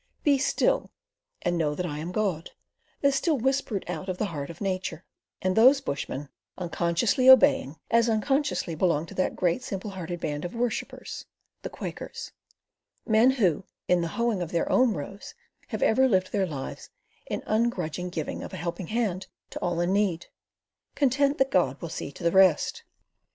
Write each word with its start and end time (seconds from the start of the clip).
"Be 0.23 0.39
still, 0.39 0.89
and 1.43 1.59
know 1.59 1.75
that 1.75 1.85
I 1.85 1.99
am 1.99 2.11
God," 2.11 2.49
is 3.03 3.13
still 3.13 3.37
whispered 3.37 3.85
out 3.87 4.09
of 4.09 4.17
the 4.17 4.25
heart 4.33 4.49
of 4.49 4.59
Nature, 4.59 5.05
and 5.43 5.55
those 5.55 5.79
bushmen, 5.79 6.27
unconsciously 6.57 7.29
obeying, 7.29 7.75
as 7.91 8.09
unconsciously 8.09 8.73
belong 8.73 9.05
to 9.05 9.13
that 9.13 9.35
great 9.35 9.61
simple 9.61 9.91
hearted 9.91 10.19
band 10.19 10.43
of 10.43 10.55
worshippers, 10.55 11.27
the 11.61 11.69
Quakers; 11.69 12.31
men 13.05 13.29
who, 13.29 13.63
in 13.87 14.01
the 14.01 14.07
hoeing 14.17 14.41
of 14.41 14.51
their 14.51 14.67
own 14.71 14.95
rows 14.95 15.35
have 15.67 15.83
ever 15.83 16.07
lived 16.07 16.31
their 16.31 16.47
lives 16.47 16.89
in 17.27 17.41
the 17.41 17.53
ungrudging 17.53 18.09
giving 18.09 18.41
of 18.41 18.53
a 18.53 18.57
helping 18.57 18.87
hand 18.87 19.27
to 19.51 19.59
all 19.59 19.79
in 19.81 19.93
need, 19.93 20.25
content 20.95 21.37
that 21.37 21.51
God 21.51 21.79
will 21.79 21.89
see 21.89 22.11
to 22.13 22.23
the 22.23 22.31
rest. 22.31 22.81